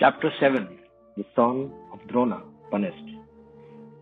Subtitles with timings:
[0.00, 0.66] Chapter 7
[1.18, 3.04] The Son of Drona Punished.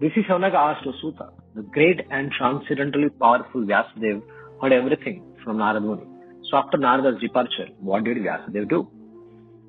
[0.01, 4.22] Rishi Shaunaka asked Suta, the great and transcendently powerful Vyasadeva
[4.62, 6.04] heard everything from Narad Muni.
[6.48, 8.88] So after Narada's departure, what did Vyasadeva do?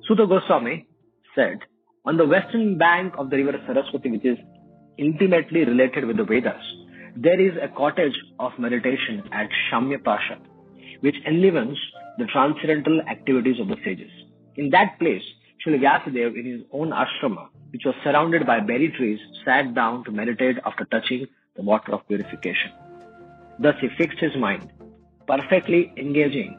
[0.06, 0.86] Suta Goswami
[1.34, 1.58] said,
[2.04, 4.38] on the western bank of the river Saraswati, which is
[4.98, 6.62] intimately related with the Vedas,
[7.16, 10.38] there is a cottage of meditation at Shamya Pasha,
[11.00, 11.76] which enlivens
[12.18, 14.12] the transcendental activities of the sages.
[14.54, 15.24] In that place,
[15.64, 20.10] Srila Vyasadeva, in his own ashrama, which was surrounded by berry trees, sat down to
[20.10, 22.72] meditate after touching the water of purification.
[23.58, 24.72] Thus, he fixed his mind,
[25.26, 26.58] perfectly engaging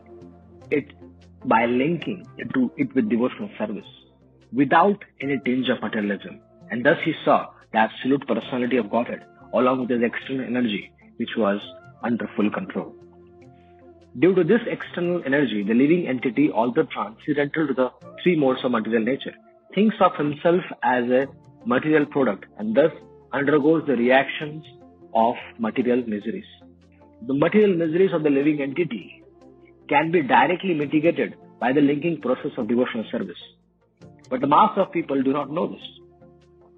[0.70, 0.94] it
[1.46, 3.88] by linking into it with devotional service,
[4.54, 6.40] without any tinge of materialism.
[6.70, 11.36] And thus he saw the absolute personality of Godhead, along with his external energy, which
[11.36, 11.60] was
[12.04, 12.96] under full control.
[14.20, 17.90] Due to this external energy, the living entity, although transcendental to the
[18.22, 19.34] three modes of material nature,
[19.74, 21.28] thinks of himself as a
[21.66, 22.92] material product and thus
[23.32, 24.66] undergoes the reactions
[25.16, 26.46] of material miseries.
[27.26, 29.24] The material miseries of the living entity
[29.88, 33.42] can be directly mitigated by the linking process of devotional service.
[34.30, 35.88] But the mass of people do not know this.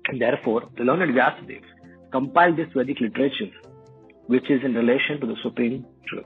[0.08, 1.64] And therefore, the learned Vyasadeva
[2.12, 3.50] compiled this Vedic literature,
[4.28, 6.26] which is in relation to the Supreme Truth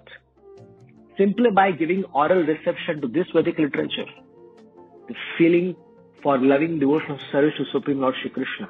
[1.18, 4.06] simply by giving oral reception to this Vedic literature,
[5.08, 5.76] the feeling
[6.22, 8.68] for loving devotion devotional service to Supreme Lord Shri Krishna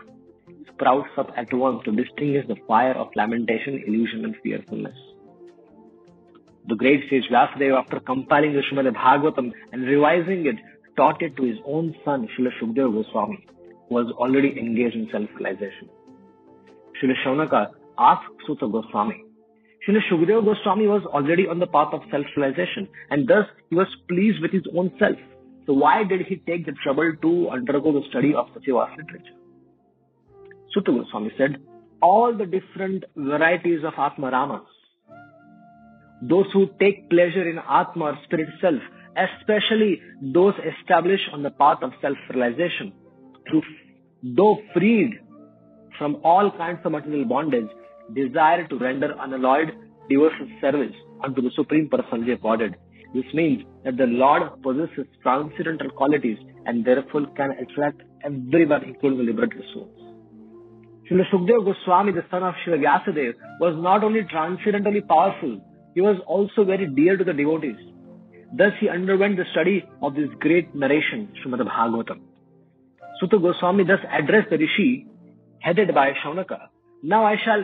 [0.74, 4.98] sprouts up at once to distinguish the fire of lamentation, illusion, and fearfulness.
[6.68, 10.56] The great sage Vyasadeva, after compiling the Srimad Bhagavatam and revising it,
[10.96, 13.48] taught it to his own son, Srila Shukdeva Goswami,
[13.88, 15.90] who was already engaged in self-realization.
[17.02, 19.24] Srila Shaunaka asked Suta Goswami,
[19.88, 24.42] Srila Shukadeva Goswami was already on the path of self-realization and thus he was pleased
[24.42, 25.18] with his own self.
[25.66, 28.98] So why did he take the trouble to undergo the study of such a vast
[28.98, 29.36] literature?
[30.74, 31.62] Suta Goswami said,
[32.02, 34.68] all the different varieties of Atma Ramas,
[36.22, 38.82] those who take pleasure in Atma or spirit self,
[39.16, 42.92] especially those established on the path of self-realization,
[43.50, 43.64] through,
[44.24, 45.20] though freed
[45.98, 47.70] from all kinds of material bondage,
[48.14, 49.74] desire to render unalloyed
[50.10, 52.76] devotional service unto the Supreme Personality of Godhead.
[53.14, 59.24] This means that the Lord possesses transcendental qualities and therefore can attract everyone, including the
[59.24, 59.90] liberated souls.
[61.10, 65.60] Srila Sukdev Goswami, the son of Srila Vyasadeva, was not only transcendentally powerful,
[65.96, 67.78] he was also very dear to the devotees.
[68.54, 72.20] Thus he underwent the study of this great narration, Srimad Bhagavatam.
[73.20, 75.08] Suta Goswami thus addressed the rishi
[75.60, 76.68] headed by Shaunaka.
[77.04, 77.64] Now I shall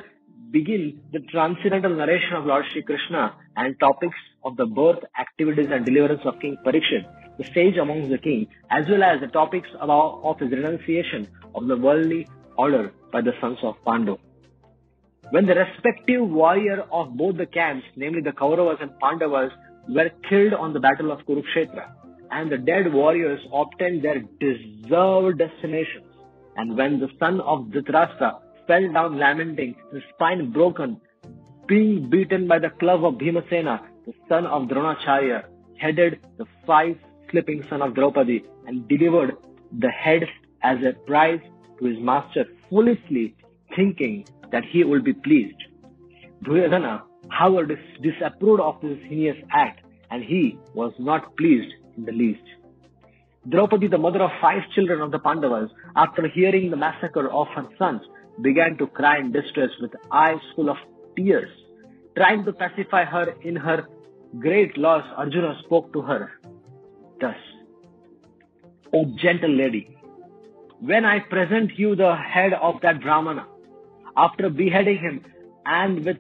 [0.54, 5.84] begin the transcendental narration of Lord Sri Krishna and topics of the birth, activities and
[5.84, 7.06] deliverance of King Parikshit,
[7.40, 11.76] the sage amongst the king, as well as the topics of his renunciation of the
[11.76, 14.20] worldly order by the sons of Pandu.
[15.32, 19.52] When the respective warrior of both the camps, namely the Kauravas and Pandavas,
[19.90, 21.92] were killed on the battle of Kurukshetra,
[22.30, 26.06] and the dead warriors obtained their deserved destinations,
[26.58, 31.00] and when the son of Dhritarashtra fell down lamenting, his spine broken,
[31.68, 35.46] being beaten by the club of Bhimasena, the son of Dronacharya,
[35.78, 36.98] headed the five
[37.32, 39.38] sleeping son of Draupadi and delivered
[39.80, 40.28] the head
[40.62, 41.42] as a prize
[41.80, 43.36] to his master, foolishly
[43.76, 45.56] thinking that he would be pleased.
[46.44, 49.82] Duryodhana, however, disapproved of this heinous act,
[50.12, 52.44] and he was not pleased in the least.
[53.50, 57.68] Draupadi, the mother of five children of the Pandavas, after hearing the massacre of her
[57.78, 58.02] sons,
[58.42, 60.78] began to cry in distress with eyes full of
[61.16, 61.50] tears.
[62.16, 63.88] Trying to pacify her in her
[64.40, 66.32] great loss, Arjuna spoke to her
[67.24, 67.36] thus,
[68.94, 69.98] O gentle lady,
[70.80, 73.48] when I present you the head of that Brahmana,
[74.16, 75.26] after beheading him
[75.66, 76.18] and with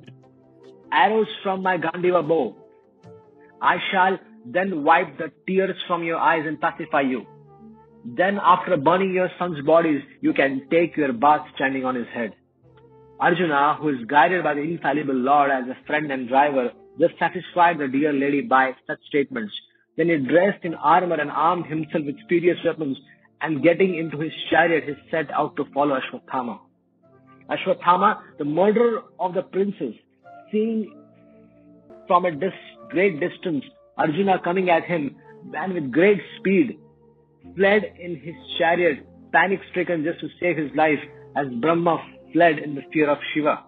[0.92, 2.56] arrows from my Gandiva bow,
[3.62, 7.26] I shall then wipe the tears from your eyes and pacify you.
[8.06, 12.34] Then after burning your son's bodies, you can take your bath standing on his head.
[13.20, 17.78] Arjuna, who is guided by the infallible Lord as a friend and driver, just satisfied
[17.78, 19.54] the dear lady by such statements.
[19.96, 22.98] Then he dressed in armor and armed himself with spurious weapons,
[23.42, 26.60] and getting into his chariot, he set out to follow Ashwatthama.
[27.50, 29.96] Ashwatthama, the murderer of the princes,
[30.52, 30.94] seeing
[32.08, 32.52] from a dis-
[32.90, 33.64] great distance
[33.98, 36.80] Arjuna coming at him, ran with great speed
[37.56, 41.00] fled in his chariot, panic stricken just to save his life,
[41.36, 41.98] as Brahma
[42.32, 43.64] fled in the fear of Shiva.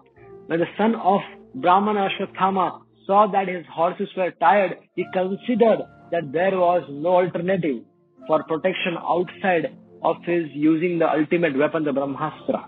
[0.46, 1.20] When the son of
[1.54, 5.80] Brahmana Ashwatthama saw that his horses were tired, he considered
[6.10, 7.82] that there was no alternative
[8.26, 12.66] for protection outside of his using the ultimate weapon, the Brahmastra.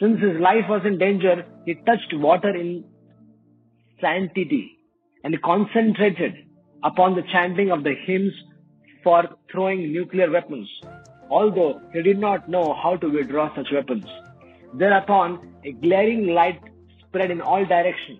[0.00, 2.84] Since his life was in danger, he touched water in
[4.00, 4.78] sanctity
[5.22, 6.34] and concentrated
[6.82, 8.32] upon the chanting of the hymns
[9.04, 10.68] for throwing nuclear weapons,
[11.30, 14.06] although he did not know how to withdraw such weapons.
[14.74, 16.60] Thereupon, a glaring light
[17.00, 18.18] spread in all directions.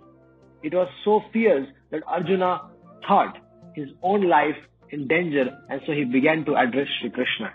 [0.62, 2.70] It was so fierce that Arjuna
[3.08, 3.38] thought
[3.74, 4.56] his own life
[4.90, 7.52] in danger and so he began to address Sri Krishna.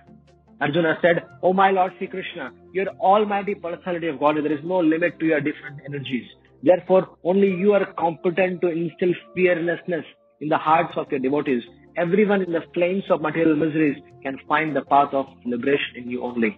[0.61, 4.35] Arjuna said, Oh my Lord Sri Krishna, you are almighty personality of God.
[4.37, 6.27] There is no limit to your different energies.
[6.61, 10.03] Therefore, only you are competent to instill fearlessness
[10.41, 11.63] in the hearts of your devotees.
[11.99, 16.23] Everyone in the flames of material miseries can find the path of liberation in you
[16.23, 16.57] only.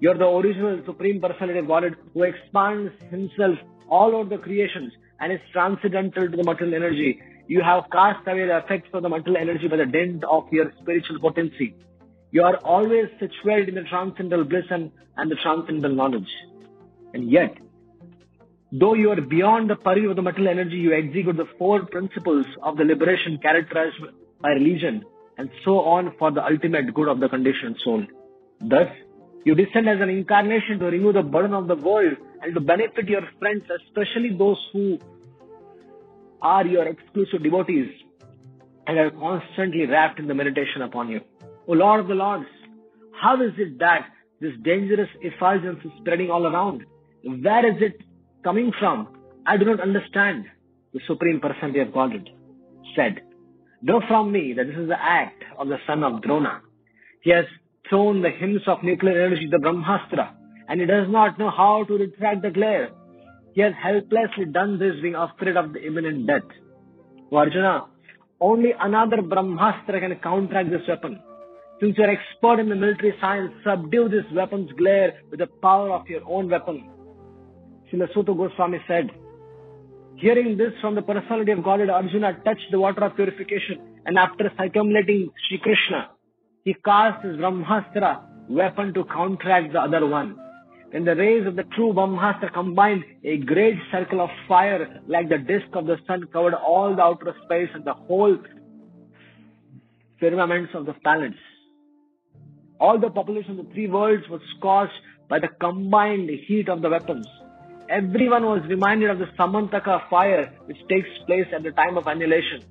[0.00, 3.58] You are the original Supreme Personality of Godhead who expands Himself
[3.90, 4.90] all over the creations
[5.20, 7.20] and is transcendental to the material energy.
[7.48, 10.72] You have cast away the effects of the material energy by the dint of your
[10.80, 11.74] spiritual potency.
[12.30, 16.32] You are always situated in the transcendental bliss and, and the transcendental knowledge.
[17.12, 17.58] And yet,
[18.72, 22.46] though you are beyond the purview of the material energy, you execute the four principles
[22.62, 23.96] of the liberation characterized
[24.42, 25.04] by religion
[25.38, 28.04] and so on for the ultimate good of the conditioned soul.
[28.60, 28.88] Thus,
[29.44, 33.08] you descend as an incarnation to remove the burden of the world and to benefit
[33.08, 34.98] your friends, especially those who
[36.40, 37.88] are your exclusive devotees
[38.86, 41.20] and are constantly wrapped in the meditation upon you.
[41.66, 42.46] O Lord of the Lords,
[43.20, 44.06] how is it that
[44.40, 46.84] this dangerous effulgence is spreading all around?
[47.24, 48.00] Where is it
[48.42, 49.08] coming from?
[49.46, 50.46] I do not understand.
[50.92, 52.28] The Supreme Personality of Godhead
[52.96, 53.22] said,
[53.82, 56.60] Know from me that this is the act of the son of Drona.
[57.22, 57.46] He has
[57.88, 60.30] thrown the hymns of nuclear energy, the Brahmastra,
[60.68, 62.90] and he does not know how to retract the glare.
[63.54, 66.48] He has helplessly done this being afraid of the imminent death.
[67.32, 67.86] O Arjuna,
[68.40, 71.20] only another Brahmastra can counteract this weapon.
[71.80, 75.90] Since you are expert in the military science, subdue this weapon's glare with the power
[75.90, 76.88] of your own weapon.
[77.92, 79.10] Srila Suta Goswami said,
[80.22, 84.44] Hearing this from the personality of Godhead, Arjuna touched the water of purification and after
[84.56, 86.10] circumlating Sri Krishna,
[86.62, 90.36] he cast his Brahmastra weapon to counteract the other one.
[90.92, 95.38] When the rays of the true Brahmastra combined, a great circle of fire like the
[95.38, 98.38] disk of the sun covered all the outer space and the whole
[100.20, 101.34] firmaments of the planets.
[102.78, 104.94] All the population of the three worlds was scorched
[105.28, 107.26] by the combined heat of the weapons.
[107.92, 112.64] Everyone was reminded of the Samantaka fire which takes place at the time of annihilation.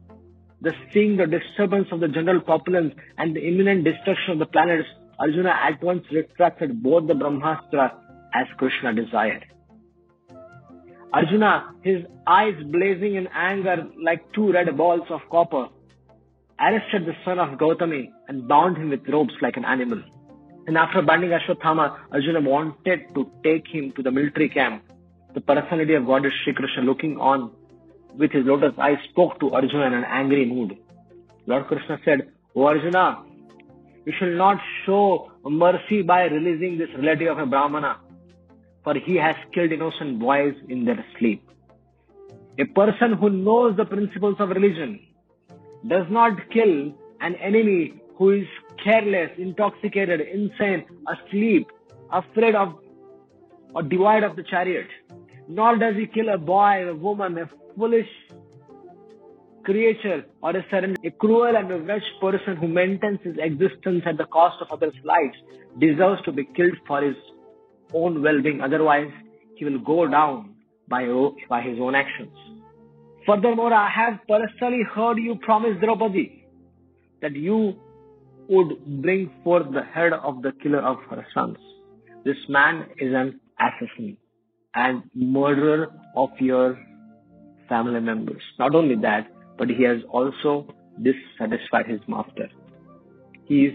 [0.61, 4.87] Thus, seeing the disturbance of the general populace and the imminent destruction of the planets,
[5.19, 7.93] Arjuna at once retracted both the Brahmastra
[8.33, 9.45] as Krishna desired.
[11.13, 15.67] Arjuna, his eyes blazing in anger like two red balls of copper,
[16.59, 20.01] arrested the son of Gautami and bound him with ropes like an animal.
[20.65, 24.83] And after binding Ashwatthama, Arjuna wanted to take him to the military camp.
[25.33, 27.51] The personality of Goddess Shri Krishna looking on
[28.17, 30.77] with his lotus eyes spoke to Arjuna in an angry mood.
[31.45, 33.23] Lord Krishna said, O Arjuna,
[34.05, 37.97] you shall not show mercy by releasing this relative of a Brahmana,
[38.83, 41.49] for he has killed innocent boys in their sleep.
[42.59, 44.99] A person who knows the principles of religion
[45.87, 48.47] does not kill an enemy who is
[48.83, 51.67] careless, intoxicated, insane, asleep,
[52.11, 52.75] afraid of
[53.73, 54.87] or devoid of the chariot.
[55.53, 58.07] Nor does he kill a boy, a woman, a foolish
[59.65, 64.17] creature, or a certain a cruel and a wretched person who maintains his existence at
[64.17, 65.35] the cost of others' lives
[65.77, 67.17] deserves to be killed for his
[67.93, 68.61] own well-being.
[68.61, 69.11] Otherwise,
[69.57, 70.55] he will go down
[70.87, 71.05] by,
[71.49, 72.31] by his own actions.
[73.25, 76.47] Furthermore, I have personally heard you promise Draupadi
[77.21, 77.75] that you
[78.47, 81.57] would bring forth the head of the killer of her sons.
[82.23, 84.17] This man is an assassin
[84.75, 86.79] and murderer of your
[87.67, 88.41] family members.
[88.59, 92.49] Not only that, but he has also dissatisfied his master.
[93.45, 93.73] He is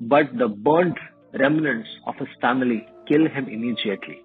[0.00, 0.96] but the burnt
[1.38, 2.86] remnants of his family.
[3.08, 4.20] Kill him immediately.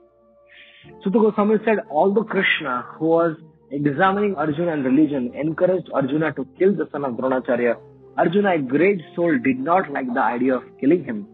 [1.04, 3.38] Suta Goswami said, although Krishna, who was
[3.72, 7.76] examining Arjuna and religion, encouraged Arjuna to kill the son of Dronacharya.
[8.18, 11.26] Arjuna, a great soul, did not like the idea of killing him,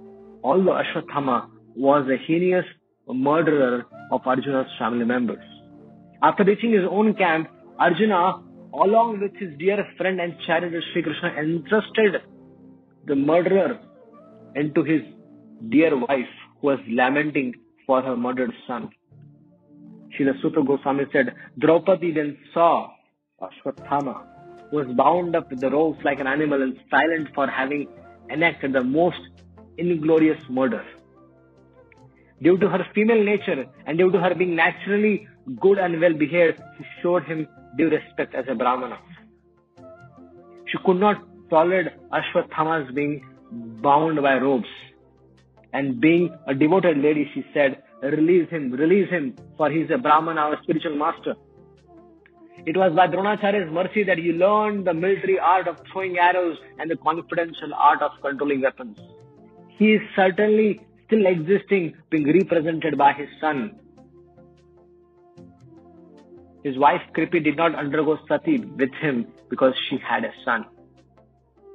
[0.44, 2.66] although Ashwatthama was a heinous
[3.14, 5.44] murderer of Arjuna's family members.
[6.22, 7.50] After reaching his own camp,
[7.80, 12.22] Arjuna, along with his dear friend and chariot Sri Krishna, entrusted
[13.06, 13.80] the murderer
[14.56, 15.02] into his
[15.70, 17.54] dear wife, who was lamenting
[17.86, 18.90] for her murdered son.
[20.18, 22.92] Srila Suta Goswami said, Draupadi then saw
[23.42, 24.26] Ashwatthama,
[24.70, 27.88] who was bound up with the ropes like an animal and silent for having
[28.30, 29.20] enacted the most
[29.78, 30.84] inglorious murder.
[32.42, 35.28] Due to her female nature and due to her being naturally
[35.60, 38.98] good and well behaved, she showed him due respect as a Brahmana.
[40.68, 44.70] She could not tolerate Ashwathama's being bound by ropes.
[45.74, 49.98] And being a devoted lady, she said, Release him, release him, for he is a
[49.98, 51.36] Brahmana, our spiritual master.
[52.66, 56.90] It was by Dronacharya's mercy that he learned the military art of throwing arrows and
[56.90, 58.98] the confidential art of controlling weapons.
[59.78, 63.80] He is certainly still existing, being represented by his son.
[66.64, 70.66] His wife Kripi did not undergo sati with him because she had a son.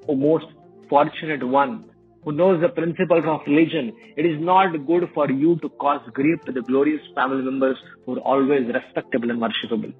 [0.09, 0.47] O most
[0.89, 1.91] fortunate one
[2.23, 6.39] who knows the principles of religion, it is not good for you to cause grief
[6.45, 9.93] to the glorious family members who are always respectable and worshipable.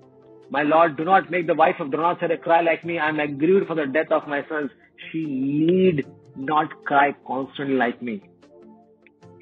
[0.51, 2.99] My Lord, do not make the wife of Dronacharya cry like me.
[2.99, 4.71] I am aggrieved for the death of my sons.
[5.11, 8.23] She need not cry constantly like me.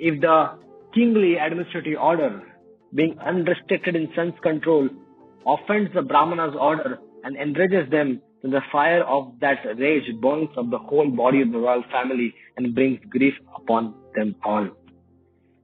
[0.05, 0.59] If the
[0.95, 2.43] kingly administrative order,
[2.93, 4.89] being unrestricted in sense control,
[5.47, 10.71] offends the Brahmana's order and enrages them, then the fire of that rage burns up
[10.71, 14.67] the whole body of the royal family and brings grief upon them all.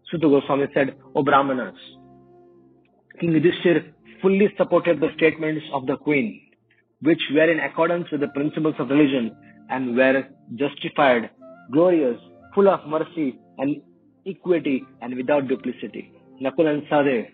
[0.09, 1.75] Suta Goswami said, O Brahmanas,
[3.19, 3.93] King Yudhishthir
[4.23, 6.41] fully supported the statements of the queen,
[7.03, 9.35] which were in accordance with the principles of religion
[9.69, 11.31] and were justified,
[11.73, 12.21] glorious,
[12.55, 13.83] full of mercy and
[14.27, 16.13] equity and without duplicity.
[16.43, 17.29] Nakul and Sahadev,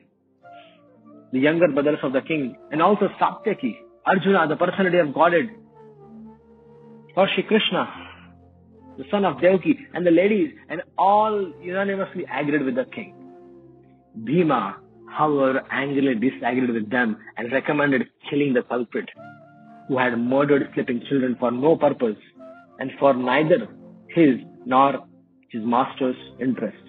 [1.32, 3.76] the younger brothers of the king, and also Satyaki,
[4.06, 5.50] Arjuna, the personality of Godhead,
[7.16, 7.88] or Krishna,
[8.98, 13.14] the son of Devaki, and the ladies, and all unanimously agreed with the king.
[14.24, 14.76] Bhima,
[15.10, 19.08] however, angrily disagreed with them and recommended killing the culprit
[19.88, 22.16] who had murdered sleeping children for no purpose
[22.78, 23.68] and for neither
[24.08, 25.06] his nor
[25.54, 26.84] his master's interest.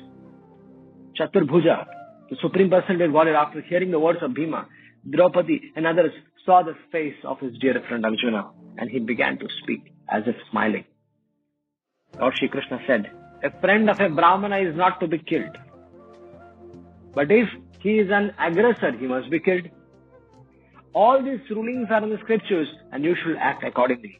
[1.19, 1.85] Chaturbhuja,
[2.29, 4.67] the supreme of Godhead, after hearing the words of Bhima,
[5.07, 6.11] Draupadi and others
[6.45, 10.35] saw the face of his dear friend Arjuna and he began to speak as if
[10.49, 10.83] smiling.
[12.19, 13.11] Lord Shri Krishna said,
[13.43, 15.55] A friend of a Brahmana is not to be killed.
[17.13, 17.47] But if
[17.81, 19.69] he is an aggressor, he must be killed.
[20.93, 24.19] All these rulings are in the scriptures and you should act accordingly.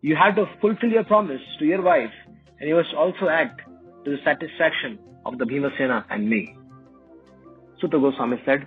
[0.00, 2.12] You have to fulfill your promise to your wife
[2.58, 3.60] and you must also act
[4.08, 6.56] to the satisfaction of the Bhimasena and me.
[7.80, 8.66] Suta Goswami said,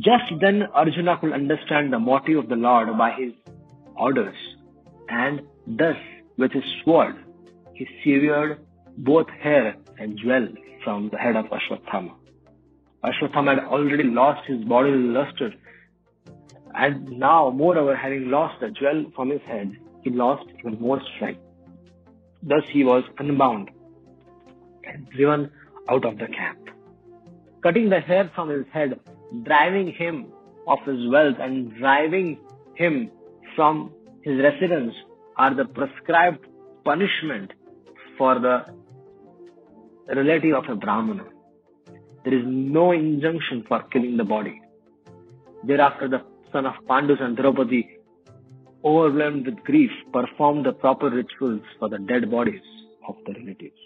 [0.00, 3.32] just then Arjuna could understand the motive of the Lord by his
[3.96, 4.36] orders,
[5.08, 5.96] and thus
[6.36, 7.16] with his sword
[7.72, 8.58] he severed
[8.98, 10.48] both hair and jewel
[10.84, 12.12] from the head of Ashwatthama.
[13.02, 15.54] Ashwatthama had already lost his bodily luster,
[16.74, 19.72] and now, moreover, having lost the jewel from his head,
[20.02, 21.40] he lost even more strength.
[22.42, 23.70] Thus he was unbound
[24.88, 25.50] and driven
[25.88, 26.70] out of the camp.
[27.62, 28.98] Cutting the hair from his head
[29.44, 30.26] driving him
[30.66, 32.38] of his wealth and driving
[32.74, 33.10] him
[33.54, 33.92] from
[34.22, 34.94] his residence
[35.36, 36.46] are the prescribed
[36.84, 37.52] punishment
[38.16, 38.64] for the
[40.14, 41.24] relative of a Brahmana.
[42.24, 44.60] There is no injunction for killing the body.
[45.64, 47.98] Thereafter, the son of Pandus and Draupadi,
[48.84, 52.62] overwhelmed with grief, performed the proper rituals for the dead bodies
[53.08, 53.80] of the relatives.